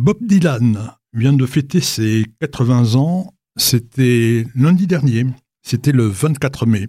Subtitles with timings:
[0.00, 3.34] Bob Dylan vient de fêter ses 80 ans.
[3.56, 5.26] C'était lundi dernier.
[5.62, 6.86] C'était le 24 mai.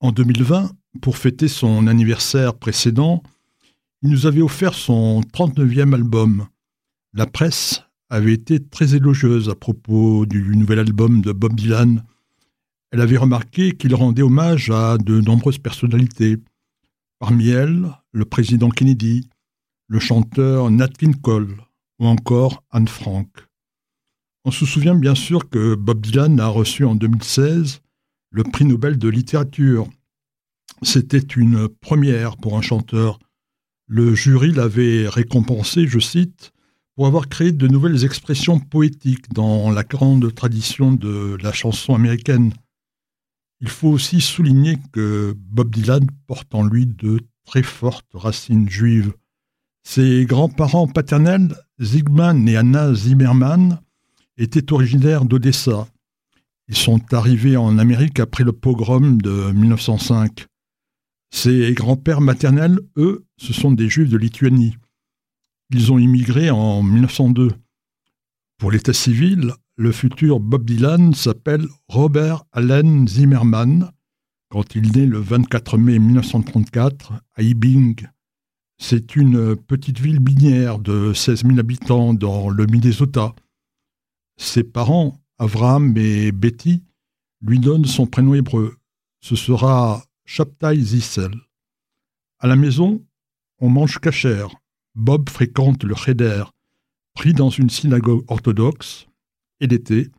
[0.00, 0.70] En 2020,
[1.02, 3.22] pour fêter son anniversaire précédent,
[4.00, 6.46] il nous avait offert son 39e album.
[7.12, 12.02] La presse avait été très élogieuse à propos du nouvel album de Bob Dylan.
[12.90, 16.38] Elle avait remarqué qu'il rendait hommage à de nombreuses personnalités.
[17.18, 19.28] Parmi elles, le président Kennedy,
[19.88, 21.54] le chanteur Nat King Cole,
[22.02, 23.28] ou encore Anne Frank.
[24.44, 27.80] On se souvient bien sûr que Bob Dylan a reçu en 2016
[28.32, 29.88] le prix Nobel de littérature.
[30.82, 33.20] C'était une première pour un chanteur.
[33.86, 36.50] Le jury l'avait récompensé, je cite,
[36.96, 42.52] pour avoir créé de nouvelles expressions poétiques dans la grande tradition de la chanson américaine.
[43.60, 49.12] Il faut aussi souligner que Bob Dylan porte en lui de très fortes racines juives.
[49.84, 53.80] Ses grands-parents paternels, Zygmunt et Anna Zimmermann,
[54.38, 55.88] étaient originaires d'Odessa.
[56.68, 60.46] Ils sont arrivés en Amérique après le pogrom de 1905.
[61.30, 64.76] Ses grands-pères maternels, eux, ce sont des juifs de Lituanie.
[65.70, 67.50] Ils ont immigré en 1902.
[68.58, 73.90] Pour l'état civil, le futur Bob Dylan s'appelle Robert Allen Zimmermann
[74.50, 78.06] quand il naît le 24 mai 1934 à Ibing,
[78.82, 83.32] c'est une petite ville minière de 16 000 habitants dans le Minnesota.
[84.36, 86.82] Ses parents, Avraham et Betty,
[87.42, 88.74] lui donnent son prénom hébreu.
[89.20, 91.30] Ce sera Shabtai Zissel.
[92.40, 93.00] À la maison,
[93.60, 94.50] on mange cachère.
[94.96, 96.42] Bob fréquente le Cheder,
[97.14, 99.06] pris dans une synagogue orthodoxe.
[99.60, 100.10] Et l'été,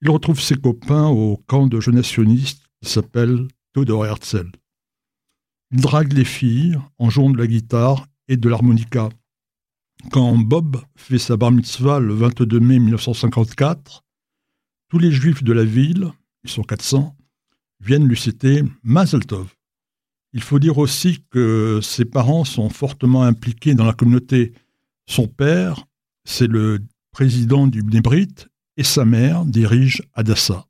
[0.00, 4.52] il retrouve ses copains au camp de jeunesse sioniste qui s'appelle Theodor Herzl.
[5.72, 9.08] Il drague les filles en jouant de la guitare et de l'harmonica.
[10.10, 14.02] Quand Bob fait sa bar mitzvah le 22 mai 1954,
[14.88, 16.10] tous les juifs de la ville,
[16.42, 17.16] ils sont 400,
[17.80, 19.54] viennent lui citer Mazel Tov.
[20.32, 24.52] Il faut dire aussi que ses parents sont fortement impliqués dans la communauté.
[25.06, 25.86] Son père,
[26.24, 26.80] c'est le
[27.12, 28.34] président du Bnebrit
[28.76, 30.66] et sa mère dirige Adassa.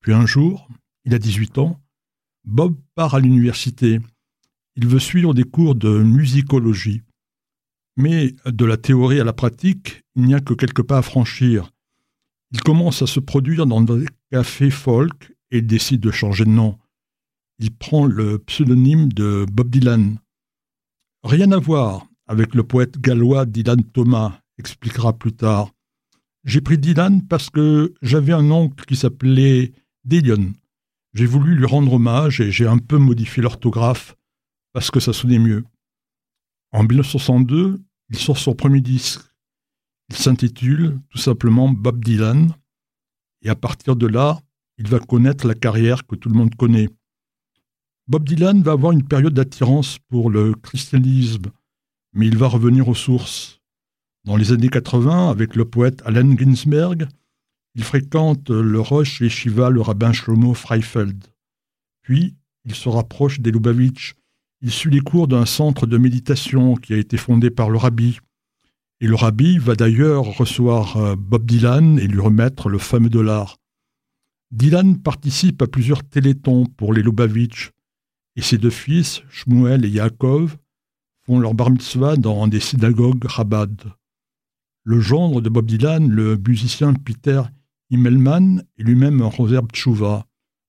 [0.00, 0.68] Puis un jour,
[1.04, 1.80] il a 18 ans,
[2.44, 4.00] Bob part à l'université.
[4.76, 7.02] Il veut suivre des cours de musicologie.
[7.96, 11.70] Mais de la théorie à la pratique, il n'y a que quelques pas à franchir.
[12.52, 16.78] Il commence à se produire dans des cafés folk et décide de changer de nom.
[17.58, 20.18] Il prend le pseudonyme de Bob Dylan.
[21.22, 25.72] Rien à voir avec le poète gallois Dylan Thomas, expliquera plus tard.
[26.44, 29.72] J'ai pris Dylan parce que j'avais un oncle qui s'appelait
[30.04, 30.52] Dillion.
[31.12, 34.16] J'ai voulu lui rendre hommage et j'ai un peu modifié l'orthographe
[34.72, 35.64] parce que ça sonnait mieux.
[36.72, 39.22] En 1962, il sort son premier disque.
[40.08, 42.54] Il s'intitule tout simplement Bob Dylan
[43.42, 44.40] et à partir de là,
[44.78, 46.88] il va connaître la carrière que tout le monde connaît.
[48.06, 51.50] Bob Dylan va avoir une période d'attirance pour le christianisme,
[52.12, 53.60] mais il va revenir aux sources.
[54.24, 57.08] Dans les années 80, avec le poète Allen Ginsberg,
[57.74, 61.26] il fréquente le Roche Shiva, le rabbin Shlomo Freifeld.
[62.02, 64.14] Puis, il se rapproche des Lubavitch.
[64.60, 68.18] Il suit les cours d'un centre de méditation qui a été fondé par le rabbi.
[69.00, 73.56] Et le rabbi va d'ailleurs recevoir euh, Bob Dylan et lui remettre le fameux dollar.
[74.50, 77.70] Dylan participe à plusieurs télétons pour les Lubavitch,
[78.36, 80.56] et ses deux fils, Shmuel et Yaakov,
[81.24, 83.80] font leur bar mitzvah dans des synagogues Chabad.
[84.84, 87.42] Le gendre de Bob Dylan, le musicien Peter
[87.90, 90.26] Himmelman est lui-même un Roser Tchouva,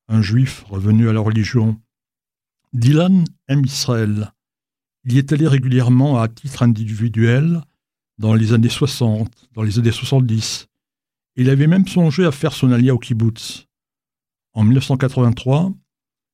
[0.08, 1.80] un juif revenu à la religion.
[2.74, 4.32] Dylan aime Israël.
[5.04, 7.62] Il y est allé régulièrement à titre individuel
[8.18, 10.68] dans les années 60, dans les années 70.
[11.36, 13.68] Il avait même songé à faire son alia au kibbutz.
[14.53, 15.74] En 1983,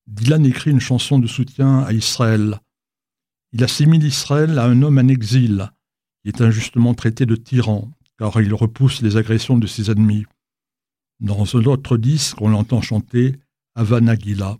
[0.07, 2.59] Dylan écrit une chanson de soutien à Israël.
[3.51, 5.69] Il assimile Israël à un homme en exil,
[6.21, 10.25] qui est injustement traité de tyran, car il repousse les agressions de ses ennemis.
[11.19, 13.35] Dans un autre disque, on l'entend chanter
[13.73, 14.59] Havana Gila.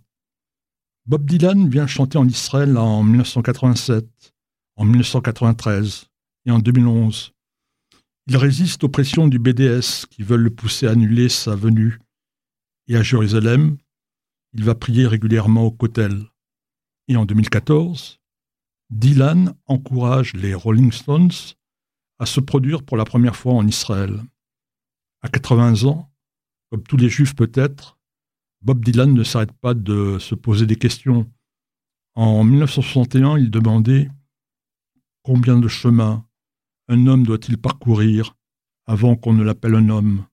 [1.06, 4.34] Bob Dylan vient chanter en Israël en 1987,
[4.76, 6.08] en 1993
[6.46, 7.32] et en 2011.
[8.26, 11.98] Il résiste aux pressions du BDS qui veulent le pousser à annuler sa venue.
[12.88, 13.78] Et à Jérusalem,
[14.52, 16.26] il va prier régulièrement au Kotel.
[17.06, 18.18] Et en 2014,
[18.90, 21.30] Dylan encourage les Rolling Stones
[22.18, 24.22] à se produire pour la première fois en Israël.
[25.22, 26.10] À 80 ans,
[26.70, 27.98] comme tous les juifs peut-être,
[28.62, 31.30] Bob Dylan ne s'arrête pas de se poser des questions.
[32.14, 34.10] En 1961, il demandait
[35.22, 36.26] combien de chemins
[36.88, 38.34] un homme doit-il parcourir
[38.86, 40.24] avant qu'on ne l'appelle un homme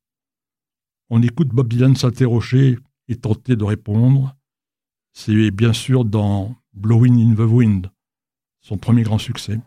[1.10, 4.36] On écoute Bob Dylan s'interroger et tenter de répondre.
[5.14, 7.92] C'est bien sûr dans Blowing in the Wind,
[8.62, 9.60] son premier grand succès.